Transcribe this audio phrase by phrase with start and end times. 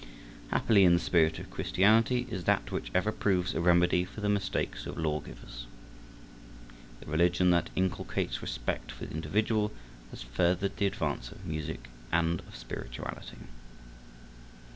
[0.49, 4.29] Happily in the spirit of Christianity is that which ever proves a remedy for the
[4.29, 5.67] mistakes of law givers.
[7.01, 9.71] The religion that inculcates respect for the individual
[10.09, 13.37] has furthered the advance of music and of spirituality.